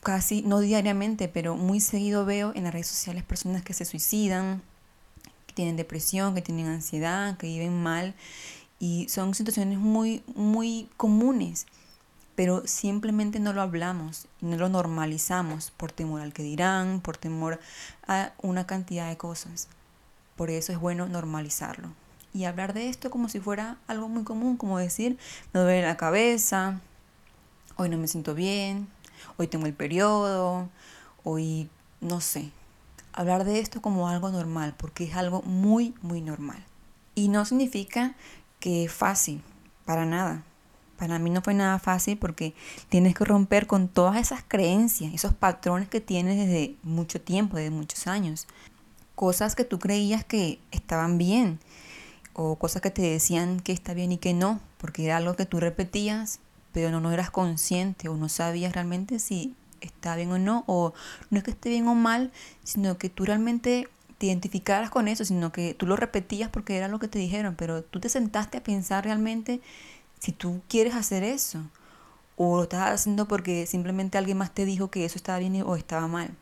casi, 0.03 0.43
no 0.43 0.61
diariamente, 0.61 1.29
pero 1.29 1.57
muy 1.57 1.81
seguido 1.81 2.25
veo 2.25 2.53
en 2.55 2.65
las 2.65 2.73
redes 2.73 2.87
sociales 2.87 3.25
personas 3.25 3.63
que 3.63 3.75
se 3.75 3.85
suicidan, 3.85 4.63
que 5.49 5.55
tienen 5.55 5.77
depresión, 5.77 6.35
que 6.35 6.43
tienen 6.43 6.69
ansiedad, 6.69 7.37
que 7.37 7.49
viven 7.49 7.83
mal, 7.83 8.15
y 8.79 9.09
son 9.09 9.35
situaciones 9.35 9.79
muy, 9.79 10.23
muy 10.35 10.89
comunes 10.97 11.67
pero 12.41 12.67
simplemente 12.67 13.39
no 13.39 13.53
lo 13.53 13.61
hablamos, 13.61 14.27
no 14.41 14.57
lo 14.57 14.71
normalizamos 14.71 15.73
por 15.73 15.93
temor 15.93 16.23
al 16.23 16.33
que 16.33 16.43
dirán, 16.43 17.03
por 17.03 17.19
temor 17.19 17.61
a 18.07 18.33
una 18.41 18.67
cantidad 18.67 19.11
de 19.11 19.19
cosas. 19.19 19.69
Por 20.41 20.49
eso 20.49 20.73
es 20.73 20.81
bueno 20.81 21.07
normalizarlo. 21.07 21.91
Y 22.33 22.45
hablar 22.45 22.73
de 22.73 22.89
esto 22.89 23.11
como 23.11 23.29
si 23.29 23.41
fuera 23.41 23.77
algo 23.87 24.09
muy 24.09 24.25
común, 24.25 24.57
como 24.57 24.79
decir, 24.79 25.19
me 25.53 25.61
duele 25.61 25.83
la 25.83 25.99
cabeza, 25.99 26.81
hoy 27.77 27.91
no 27.91 27.99
me 27.99 28.09
siento 28.09 28.35
bien, 28.35 28.89
hoy 29.37 29.49
tengo 29.49 29.67
el 29.67 29.75
periodo, 29.75 30.71
hoy 31.25 31.69
no 32.01 32.23
sé. 32.23 32.53
Hablar 33.13 33.45
de 33.45 33.61
esto 33.61 33.83
como 33.83 34.09
algo 34.09 34.31
normal, 34.31 34.75
porque 34.79 35.05
es 35.05 35.15
algo 35.15 35.43
muy, 35.43 35.93
muy 36.01 36.23
normal. 36.23 36.65
Y 37.15 37.29
no 37.29 37.45
significa 37.45 38.15
que 38.61 38.85
es 38.85 38.93
fácil, 38.95 39.43
para 39.85 40.07
nada. 40.07 40.43
Para 40.97 41.19
mí 41.19 41.29
no 41.29 41.43
fue 41.43 41.53
nada 41.53 41.79
fácil 41.79 42.17
porque 42.17 42.55
tienes 42.89 43.15
que 43.15 43.27
romper 43.27 43.67
con 43.67 43.89
todas 43.89 44.17
esas 44.17 44.43
creencias, 44.49 45.13
esos 45.13 45.35
patrones 45.35 45.91
que 45.91 46.01
tienes 46.01 46.39
desde 46.39 46.77
mucho 46.83 47.21
tiempo, 47.21 47.59
desde 47.59 47.71
muchos 47.71 48.07
años. 48.07 48.47
Cosas 49.21 49.55
que 49.55 49.65
tú 49.65 49.79
creías 49.79 50.25
que 50.25 50.61
estaban 50.71 51.19
bien 51.19 51.59
o 52.33 52.57
cosas 52.57 52.81
que 52.81 52.91
te 52.91 53.03
decían 53.03 53.61
que 53.61 53.71
está 53.73 53.93
bien 53.93 54.13
y 54.13 54.17
que 54.17 54.33
no, 54.33 54.61
porque 54.79 55.05
era 55.05 55.19
algo 55.19 55.37
que 55.37 55.45
tú 55.45 55.61
repetías, 55.61 56.41
pero 56.73 56.91
no, 56.91 57.03
no 57.03 57.13
eras 57.13 57.31
consciente 57.31 58.09
o 58.09 58.17
no 58.17 58.31
sabías 58.31 58.73
realmente 58.73 59.19
si 59.19 59.55
está 59.83 60.17
bien 60.17 60.33
o 60.33 60.39
no, 60.39 60.65
o 60.67 60.95
no 61.29 61.37
es 61.37 61.45
que 61.45 61.51
esté 61.51 61.69
bien 61.69 61.87
o 61.87 61.95
mal, 61.95 62.33
sino 62.65 62.97
que 62.97 63.11
tú 63.11 63.27
realmente 63.27 63.91
te 64.17 64.25
identificaras 64.25 64.89
con 64.89 65.07
eso, 65.07 65.27
sino 65.27 65.53
que 65.53 65.75
tú 65.75 65.85
lo 65.85 65.97
repetías 65.97 66.49
porque 66.49 66.79
era 66.79 66.89
lo 66.89 66.99
que 66.99 67.09
te 67.09 67.19
dijeron, 67.19 67.57
pero 67.57 67.85
tú 67.85 68.01
te 68.01 68.09
sentaste 68.09 68.57
a 68.57 68.63
pensar 68.63 69.05
realmente 69.05 69.61
si 70.19 70.33
tú 70.33 70.63
quieres 70.67 70.95
hacer 70.95 71.25
eso 71.25 71.61
o 72.37 72.57
lo 72.57 72.63
estás 72.63 72.89
haciendo 72.89 73.29
porque 73.29 73.67
simplemente 73.67 74.17
alguien 74.17 74.39
más 74.39 74.55
te 74.55 74.65
dijo 74.65 74.91
que 74.91 75.05
eso 75.05 75.19
estaba 75.19 75.41
bien 75.41 75.61
o 75.61 75.77
estaba 75.77 76.09
mal. 76.09 76.35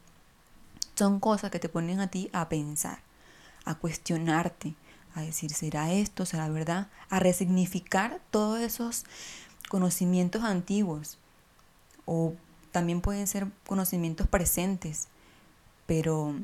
Son 0.98 1.20
cosas 1.20 1.52
que 1.52 1.60
te 1.60 1.68
ponen 1.68 2.00
a 2.00 2.08
ti 2.08 2.28
a 2.32 2.48
pensar, 2.48 2.98
a 3.64 3.76
cuestionarte, 3.76 4.74
a 5.14 5.20
decir, 5.22 5.52
¿será 5.54 5.92
esto? 5.92 6.26
¿Será 6.26 6.48
verdad? 6.48 6.88
A 7.08 7.20
resignificar 7.20 8.20
todos 8.32 8.58
esos 8.58 9.04
conocimientos 9.68 10.42
antiguos 10.42 11.16
o 12.04 12.34
también 12.72 13.00
pueden 13.00 13.28
ser 13.28 13.46
conocimientos 13.64 14.26
presentes, 14.26 15.06
pero 15.86 16.34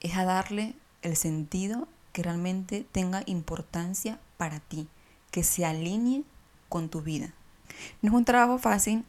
es 0.00 0.16
a 0.16 0.24
darle 0.24 0.74
el 1.02 1.14
sentido 1.14 1.86
que 2.12 2.24
realmente 2.24 2.84
tenga 2.90 3.22
importancia 3.26 4.18
para 4.38 4.58
ti, 4.58 4.88
que 5.30 5.44
se 5.44 5.64
alinee 5.64 6.24
con 6.68 6.88
tu 6.88 7.00
vida. 7.00 7.32
No 8.02 8.08
es 8.08 8.14
un 8.16 8.24
trabajo 8.24 8.58
fácil, 8.58 9.04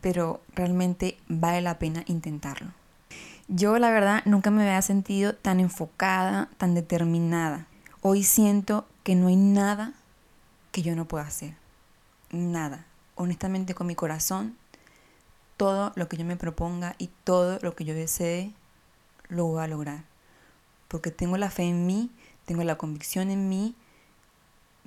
pero 0.00 0.40
realmente 0.54 1.18
vale 1.28 1.60
la 1.60 1.78
pena 1.78 2.02
intentarlo. 2.06 2.77
Yo 3.50 3.78
la 3.78 3.90
verdad 3.90 4.22
nunca 4.26 4.50
me 4.50 4.60
había 4.62 4.82
sentido 4.82 5.34
tan 5.34 5.58
enfocada, 5.58 6.50
tan 6.58 6.74
determinada. 6.74 7.66
Hoy 8.02 8.22
siento 8.22 8.86
que 9.04 9.14
no 9.14 9.28
hay 9.28 9.36
nada 9.36 9.94
que 10.70 10.82
yo 10.82 10.94
no 10.94 11.08
pueda 11.08 11.24
hacer. 11.24 11.54
Nada. 12.30 12.84
Honestamente 13.14 13.74
con 13.74 13.86
mi 13.86 13.94
corazón, 13.94 14.54
todo 15.56 15.92
lo 15.96 16.10
que 16.10 16.18
yo 16.18 16.26
me 16.26 16.36
proponga 16.36 16.94
y 16.98 17.08
todo 17.24 17.58
lo 17.62 17.74
que 17.74 17.86
yo 17.86 17.94
desee, 17.94 18.52
lo 19.30 19.46
voy 19.46 19.64
a 19.64 19.66
lograr. 19.66 20.04
Porque 20.88 21.10
tengo 21.10 21.38
la 21.38 21.48
fe 21.48 21.62
en 21.62 21.86
mí, 21.86 22.10
tengo 22.44 22.64
la 22.64 22.76
convicción 22.76 23.30
en 23.30 23.48
mí, 23.48 23.74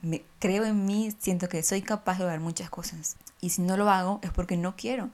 me 0.04 0.24
creo 0.38 0.66
en 0.66 0.86
mí, 0.86 1.16
siento 1.18 1.50
que 1.50 1.64
soy 1.64 1.82
capaz 1.82 2.20
de 2.20 2.26
lograr 2.26 2.42
muchas 2.42 2.70
cosas. 2.70 3.18
Y 3.40 3.50
si 3.50 3.64
no 3.64 3.76
lo 3.76 3.90
hago 3.90 4.20
es 4.22 4.30
porque 4.30 4.56
no 4.56 4.76
quiero. 4.76 5.10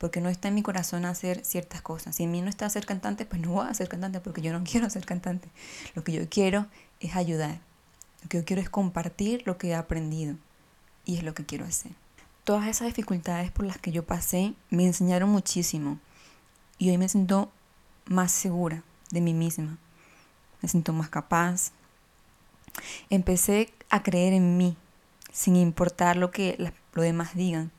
Porque 0.00 0.22
no 0.22 0.30
está 0.30 0.48
en 0.48 0.54
mi 0.54 0.62
corazón 0.62 1.04
hacer 1.04 1.44
ciertas 1.44 1.82
cosas. 1.82 2.16
Si 2.16 2.22
en 2.22 2.30
mí 2.30 2.40
no 2.40 2.48
está 2.48 2.70
ser 2.70 2.86
cantante, 2.86 3.26
pues 3.26 3.42
no 3.42 3.50
voy 3.50 3.68
a 3.68 3.74
ser 3.74 3.86
cantante 3.86 4.18
porque 4.20 4.40
yo 4.40 4.50
no 4.50 4.64
quiero 4.70 4.88
ser 4.88 5.04
cantante. 5.04 5.50
Lo 5.94 6.02
que 6.02 6.12
yo 6.12 6.26
quiero 6.30 6.68
es 7.00 7.16
ayudar. 7.16 7.60
Lo 8.22 8.30
que 8.30 8.38
yo 8.38 8.44
quiero 8.46 8.62
es 8.62 8.70
compartir 8.70 9.42
lo 9.44 9.58
que 9.58 9.68
he 9.68 9.74
aprendido. 9.74 10.36
Y 11.04 11.18
es 11.18 11.22
lo 11.22 11.34
que 11.34 11.44
quiero 11.44 11.66
hacer. 11.66 11.92
Todas 12.44 12.66
esas 12.66 12.86
dificultades 12.86 13.50
por 13.50 13.66
las 13.66 13.76
que 13.76 13.92
yo 13.92 14.06
pasé 14.06 14.54
me 14.70 14.86
enseñaron 14.86 15.28
muchísimo. 15.28 15.98
Y 16.78 16.88
hoy 16.88 16.96
me 16.96 17.10
siento 17.10 17.52
más 18.06 18.32
segura 18.32 18.82
de 19.10 19.20
mí 19.20 19.34
misma. 19.34 19.76
Me 20.62 20.68
siento 20.70 20.94
más 20.94 21.10
capaz. 21.10 21.72
Empecé 23.10 23.70
a 23.90 24.02
creer 24.02 24.32
en 24.32 24.56
mí, 24.56 24.78
sin 25.30 25.56
importar 25.56 26.16
lo 26.16 26.30
que 26.30 26.56
los 26.58 27.04
demás 27.04 27.34
digan. 27.34 27.70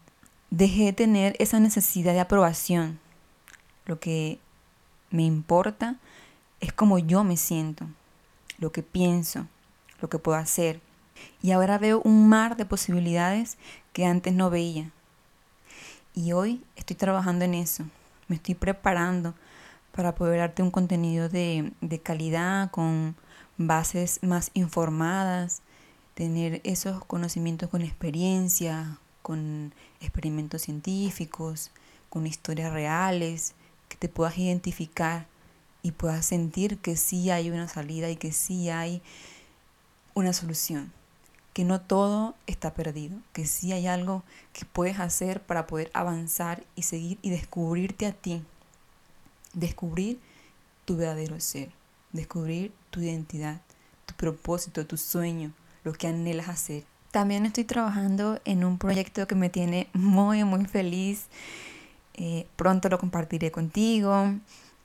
Dejé 0.51 0.84
de 0.86 0.93
tener 0.93 1.36
esa 1.39 1.60
necesidad 1.60 2.12
de 2.13 2.20
aprobación. 2.20 3.00
Lo 3.86 4.00
que 4.00 4.38
me 5.10 5.24
importa 5.24 5.96
es 6.60 6.74
cómo 6.74 7.00
yo 7.00 7.24
me 7.24 7.38
siento, 7.38 7.88
lo 8.60 8.74
que 8.74 8.84
pienso, 8.84 9.48
lo 10.01 10.10
que 10.10 10.20
puedo 10.20 10.38
hacer. 10.38 10.81
Y 11.41 11.51
ahora 11.51 11.77
veo 11.77 12.01
un 12.03 12.27
mar 12.27 12.58
de 12.58 12.65
posibilidades 12.65 13.58
que 13.93 14.05
antes 14.05 14.34
no 14.34 14.50
veía. 14.50 14.91
Y 16.13 16.34
hoy 16.34 16.62
estoy 16.75 16.98
trabajando 16.98 17.46
en 17.46 17.53
eso. 17.53 17.86
Me 18.27 18.36
estoy 18.36 18.55
preparando 18.55 19.34
para 19.93 20.15
poder 20.15 20.39
darte 20.39 20.63
un 20.63 20.72
contenido 20.72 21.29
de, 21.29 21.72
de 21.79 22.00
calidad, 22.00 22.72
con 22.72 23.15
bases 23.58 24.20
más 24.22 24.51
informadas, 24.53 25.62
tener 26.13 26.60
esos 26.65 27.05
conocimientos 27.05 27.70
con 27.70 27.81
experiencia, 27.81 29.00
con 29.21 29.73
experimentos 29.99 30.63
científicos, 30.63 31.71
con 32.09 32.27
historias 32.27 32.73
reales, 32.73 33.53
que 33.89 33.97
te 33.97 34.09
puedas 34.09 34.37
identificar 34.37 35.27
y 35.83 35.91
puedas 35.91 36.25
sentir 36.25 36.77
que 36.77 36.95
sí 36.95 37.29
hay 37.29 37.49
una 37.49 37.67
salida 37.67 38.09
y 38.09 38.15
que 38.15 38.31
sí 38.31 38.69
hay 38.69 39.01
una 40.13 40.33
solución, 40.33 40.91
que 41.53 41.63
no 41.63 41.81
todo 41.81 42.35
está 42.47 42.73
perdido, 42.73 43.17
que 43.33 43.45
sí 43.45 43.71
hay 43.71 43.87
algo 43.87 44.23
que 44.53 44.65
puedes 44.65 44.99
hacer 44.99 45.41
para 45.41 45.67
poder 45.67 45.89
avanzar 45.93 46.63
y 46.75 46.83
seguir 46.83 47.17
y 47.21 47.29
descubrirte 47.29 48.05
a 48.05 48.13
ti, 48.13 48.43
descubrir 49.53 50.19
tu 50.86 50.97
verdadero 50.97 51.39
ser, 51.39 51.71
descubrir 52.12 52.73
tu 52.89 53.01
identidad, 53.01 53.62
tu 54.05 54.13
propósito, 54.15 54.86
tu 54.86 54.97
sueño, 54.97 55.53
lo 55.84 55.93
que 55.93 56.07
anhelas 56.07 56.49
hacer. 56.49 56.84
También 57.12 57.45
estoy 57.45 57.65
trabajando 57.65 58.39
en 58.45 58.63
un 58.63 58.78
proyecto 58.78 59.28
que 59.28 59.36
me 59.36 59.50
tiene 59.50 59.89
muy, 59.93 60.45
muy 60.45 60.65
feliz. 60.65 61.28
Eh, 62.13 62.47
pronto 62.56 62.88
lo 62.88 62.97
compartiré 63.00 63.52
contigo. 63.52 64.34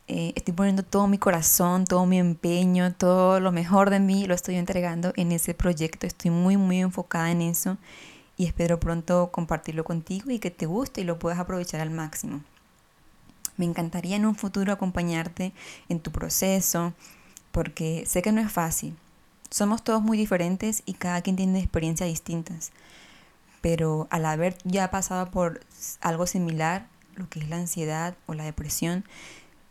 Eh, 0.08 0.32
estoy 0.34 0.52
poniendo 0.52 0.82
todo 0.82 1.06
mi 1.06 1.18
corazón, 1.18 1.84
todo 1.84 2.04
mi 2.04 2.18
empeño, 2.18 2.92
todo 2.94 3.38
lo 3.38 3.52
mejor 3.52 3.90
de 3.90 4.00
mí, 4.00 4.26
lo 4.26 4.34
estoy 4.34 4.56
entregando 4.56 5.12
en 5.16 5.30
ese 5.30 5.54
proyecto. 5.54 6.06
Estoy 6.06 6.32
muy, 6.32 6.56
muy 6.56 6.80
enfocada 6.80 7.30
en 7.30 7.42
eso 7.42 7.76
y 8.36 8.46
espero 8.46 8.80
pronto 8.80 9.30
compartirlo 9.32 9.84
contigo 9.84 10.30
y 10.30 10.40
que 10.40 10.50
te 10.50 10.66
guste 10.66 11.02
y 11.02 11.04
lo 11.04 11.20
puedas 11.20 11.38
aprovechar 11.38 11.80
al 11.80 11.90
máximo. 11.90 12.42
Me 13.56 13.64
encantaría 13.64 14.16
en 14.16 14.26
un 14.26 14.34
futuro 14.34 14.72
acompañarte 14.72 15.52
en 15.88 16.00
tu 16.00 16.10
proceso 16.10 16.92
porque 17.52 18.04
sé 18.06 18.20
que 18.20 18.32
no 18.32 18.40
es 18.40 18.50
fácil. 18.50 18.96
Somos 19.56 19.82
todos 19.82 20.02
muy 20.02 20.18
diferentes 20.18 20.82
y 20.84 20.92
cada 20.92 21.22
quien 21.22 21.36
tiene 21.36 21.60
experiencias 21.60 22.10
distintas. 22.10 22.72
Pero 23.62 24.06
al 24.10 24.26
haber 24.26 24.58
ya 24.64 24.90
pasado 24.90 25.30
por 25.30 25.62
algo 26.02 26.26
similar, 26.26 26.88
lo 27.14 27.26
que 27.30 27.38
es 27.38 27.48
la 27.48 27.56
ansiedad 27.56 28.14
o 28.26 28.34
la 28.34 28.44
depresión, 28.44 29.06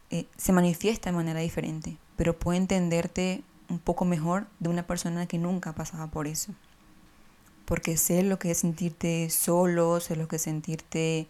eh, 0.09 0.25
se 0.37 0.53
manifiesta 0.53 1.11
de 1.11 1.15
manera 1.15 1.39
diferente, 1.41 1.97
pero 2.15 2.35
puedo 2.35 2.57
entenderte 2.57 3.43
un 3.69 3.77
poco 3.77 4.05
mejor 4.05 4.47
de 4.59 4.69
una 4.69 4.87
persona 4.87 5.27
que 5.27 5.37
nunca 5.37 5.73
pasaba 5.73 6.07
por 6.07 6.25
eso. 6.25 6.51
Porque 7.65 7.95
sé 7.95 8.23
lo 8.23 8.39
que 8.39 8.49
es 8.49 8.57
sentirte 8.57 9.29
solo, 9.29 9.99
sé 9.99 10.15
lo 10.15 10.27
que 10.27 10.37
es 10.37 10.41
sentirte 10.41 11.27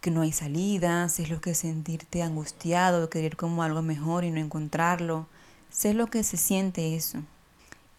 que 0.00 0.10
no 0.10 0.22
hay 0.22 0.32
salida, 0.32 1.10
sé 1.10 1.26
lo 1.26 1.42
que 1.42 1.50
es 1.50 1.58
sentirte 1.58 2.22
angustiado, 2.22 3.10
querer 3.10 3.36
como 3.36 3.62
algo 3.62 3.82
mejor 3.82 4.24
y 4.24 4.30
no 4.30 4.40
encontrarlo. 4.40 5.26
Sé 5.68 5.92
lo 5.92 6.06
que 6.06 6.24
se 6.24 6.38
siente 6.38 6.96
eso. 6.96 7.22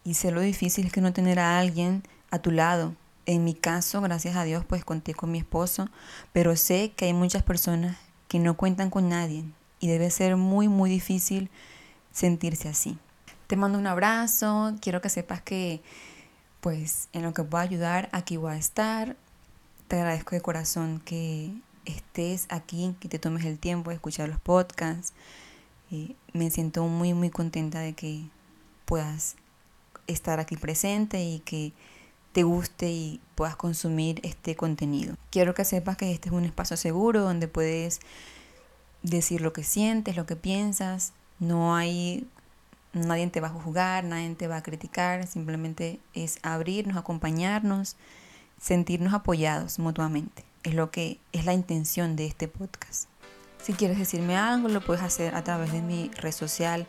Y 0.04 0.14
sé 0.14 0.30
lo 0.30 0.40
difícil 0.40 0.92
que 0.92 1.00
no 1.00 1.12
tener 1.12 1.38
a 1.38 1.58
alguien 1.58 2.02
a 2.30 2.38
tu 2.38 2.50
lado. 2.50 2.94
En 3.26 3.42
mi 3.42 3.54
caso, 3.54 4.00
gracias 4.02 4.36
a 4.36 4.44
Dios, 4.44 4.64
pues 4.64 4.84
conté 4.84 5.14
con 5.14 5.30
mi 5.30 5.38
esposo, 5.38 5.88
pero 6.32 6.56
sé 6.56 6.92
que 6.94 7.06
hay 7.06 7.14
muchas 7.14 7.42
personas 7.42 7.96
que 8.28 8.38
no 8.38 8.56
cuentan 8.56 8.90
con 8.90 9.08
nadie, 9.08 9.44
y 9.84 9.86
debe 9.86 10.10
ser 10.10 10.36
muy, 10.36 10.66
muy 10.68 10.88
difícil 10.88 11.50
sentirse 12.10 12.68
así. 12.68 12.98
Te 13.46 13.56
mando 13.56 13.78
un 13.78 13.86
abrazo, 13.86 14.74
quiero 14.80 15.02
que 15.02 15.10
sepas 15.10 15.42
que 15.42 15.82
pues 16.60 17.10
en 17.12 17.22
lo 17.22 17.34
que 17.34 17.44
pueda 17.44 17.62
ayudar 17.62 18.08
aquí 18.12 18.38
voy 18.38 18.52
a 18.52 18.56
estar. 18.56 19.16
Te 19.86 19.96
agradezco 19.96 20.34
de 20.34 20.40
corazón 20.40 21.02
que 21.04 21.52
estés 21.84 22.46
aquí, 22.48 22.96
que 23.00 23.08
te 23.08 23.18
tomes 23.18 23.44
el 23.44 23.58
tiempo 23.58 23.90
de 23.90 23.96
escuchar 23.96 24.30
los 24.30 24.40
podcasts. 24.40 25.12
Eh, 25.90 26.16
me 26.32 26.50
siento 26.50 26.84
muy, 26.84 27.12
muy 27.12 27.28
contenta 27.28 27.80
de 27.80 27.92
que 27.92 28.24
puedas 28.86 29.36
estar 30.06 30.40
aquí 30.40 30.56
presente 30.56 31.22
y 31.22 31.40
que 31.40 31.72
te 32.32 32.42
guste 32.42 32.90
y 32.90 33.20
puedas 33.36 33.54
consumir 33.54 34.20
este 34.24 34.56
contenido. 34.56 35.16
Quiero 35.30 35.54
que 35.54 35.64
sepas 35.64 35.96
que 35.96 36.12
este 36.12 36.28
es 36.28 36.34
un 36.34 36.44
espacio 36.44 36.76
seguro 36.76 37.22
donde 37.22 37.46
puedes 37.46 38.00
decir 39.02 39.40
lo 39.40 39.52
que 39.52 39.62
sientes, 39.62 40.16
lo 40.16 40.26
que 40.26 40.34
piensas. 40.34 41.12
No 41.38 41.76
hay, 41.76 42.26
nadie 42.92 43.28
te 43.28 43.40
va 43.40 43.48
a 43.48 43.50
juzgar, 43.50 44.02
nadie 44.02 44.34
te 44.34 44.48
va 44.48 44.56
a 44.56 44.62
criticar. 44.62 45.26
Simplemente 45.28 46.00
es 46.12 46.40
abrirnos, 46.42 46.96
acompañarnos, 46.96 47.96
sentirnos 48.60 49.14
apoyados 49.14 49.78
mutuamente. 49.78 50.44
Es 50.64 50.74
lo 50.74 50.90
que 50.90 51.20
es 51.32 51.44
la 51.44 51.52
intención 51.52 52.16
de 52.16 52.26
este 52.26 52.48
podcast. 52.48 53.08
Si 53.62 53.74
quieres 53.74 53.98
decirme 53.98 54.36
algo, 54.36 54.68
lo 54.68 54.84
puedes 54.84 55.02
hacer 55.04 55.36
a 55.36 55.44
través 55.44 55.72
de 55.72 55.82
mi 55.82 56.10
red 56.16 56.32
social 56.32 56.88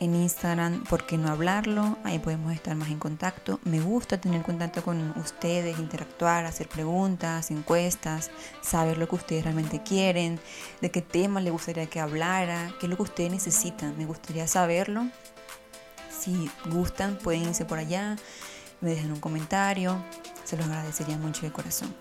en 0.00 0.14
Instagram, 0.14 0.82
¿por 0.84 1.04
qué 1.04 1.18
no 1.18 1.28
hablarlo? 1.28 1.98
Ahí 2.04 2.18
podemos 2.18 2.54
estar 2.54 2.74
más 2.74 2.88
en 2.88 2.98
contacto. 2.98 3.60
Me 3.64 3.80
gusta 3.80 4.18
tener 4.18 4.40
contacto 4.42 4.82
con 4.82 5.10
ustedes, 5.18 5.78
interactuar, 5.78 6.46
hacer 6.46 6.68
preguntas, 6.68 7.50
encuestas, 7.50 8.30
saber 8.62 8.96
lo 8.96 9.06
que 9.08 9.16
ustedes 9.16 9.44
realmente 9.44 9.82
quieren, 9.82 10.40
de 10.80 10.90
qué 10.90 11.02
tema 11.02 11.40
les 11.40 11.52
gustaría 11.52 11.86
que 11.86 12.00
hablara, 12.00 12.72
qué 12.80 12.86
es 12.86 12.90
lo 12.90 12.96
que 12.96 13.02
ustedes 13.02 13.30
necesitan. 13.30 13.96
Me 13.98 14.06
gustaría 14.06 14.48
saberlo. 14.48 15.06
Si 16.08 16.50
gustan, 16.70 17.18
pueden 17.18 17.42
irse 17.42 17.66
por 17.66 17.78
allá, 17.78 18.16
me 18.80 18.90
dejan 18.90 19.12
un 19.12 19.20
comentario, 19.20 20.02
se 20.44 20.56
los 20.56 20.66
agradecería 20.66 21.18
mucho 21.18 21.42
de 21.42 21.52
corazón. 21.52 21.94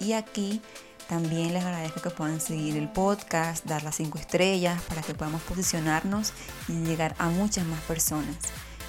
Y 0.00 0.14
aquí 0.14 0.60
también 1.08 1.54
les 1.54 1.64
agradezco 1.64 2.00
que 2.00 2.10
puedan 2.10 2.40
seguir 2.40 2.76
el 2.76 2.88
podcast, 2.88 3.64
dar 3.64 3.84
las 3.84 3.94
5 3.96 4.18
estrellas 4.18 4.82
para 4.82 5.02
que 5.02 5.14
podamos 5.14 5.40
posicionarnos 5.42 6.32
y 6.68 6.72
llegar 6.72 7.14
a 7.18 7.28
muchas 7.28 7.64
más 7.66 7.80
personas. 7.82 8.36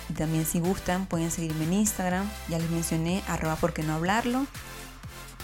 Y 0.10 0.14
también 0.14 0.46
si 0.46 0.60
gustan 0.60 1.06
pueden 1.06 1.30
seguirme 1.30 1.66
en 1.66 1.74
Instagram, 1.74 2.30
ya 2.48 2.58
les 2.58 2.70
mencioné 2.70 3.24
arroba 3.28 3.56
porque 3.58 3.84
no 3.84 3.94
hablarlo. 3.94 4.48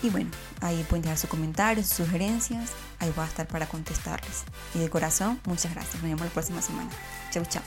Y 0.02 0.10
bueno, 0.10 0.32
ahí 0.62 0.84
pueden 0.90 1.04
dejar 1.04 1.18
sus 1.18 1.30
comentarios, 1.30 1.88
sus 1.88 2.06
sugerencias, 2.06 2.72
ahí 3.00 3.12
voy 3.16 3.24
a 3.24 3.28
estar 3.28 3.48
para 3.48 3.68
contestarles. 3.68 4.44
Y 4.74 4.80
de 4.80 4.90
corazón, 4.90 5.40
muchas 5.46 5.74
gracias. 5.74 5.96
Nos 5.96 6.04
vemos 6.04 6.26
la 6.26 6.32
próxima 6.32 6.62
semana. 6.62 6.90
Chau, 7.32 7.46
chau. 7.46 7.62